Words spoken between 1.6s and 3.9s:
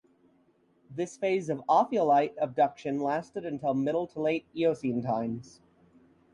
ophiolite obduction lasted until